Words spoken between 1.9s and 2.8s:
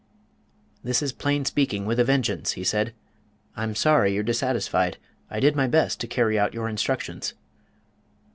a vengeance," he